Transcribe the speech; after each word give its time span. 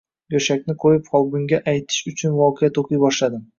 Go`shakni 0.35 0.75
qo`yib, 0.83 1.03
folbinga 1.09 1.61
aytish 1.75 2.01
uchun 2.15 2.35
voqea 2.41 2.73
to`qiy 2.81 3.05
boshladim 3.07 3.49